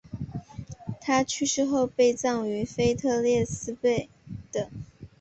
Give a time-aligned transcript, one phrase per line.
[0.99, 4.09] 他去世后被葬于腓特烈斯贝
[4.51, 4.71] 的。